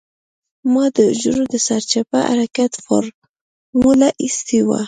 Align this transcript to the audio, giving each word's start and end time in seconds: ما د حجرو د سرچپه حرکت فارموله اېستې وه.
ما 0.71 0.85
د 0.95 0.97
حجرو 1.09 1.43
د 1.53 1.55
سرچپه 1.67 2.19
حرکت 2.29 2.71
فارموله 2.85 4.09
اېستې 4.21 4.59
وه. 4.67 4.79